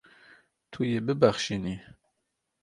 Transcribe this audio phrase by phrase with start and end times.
[0.71, 1.75] Tu yê bibexşînî.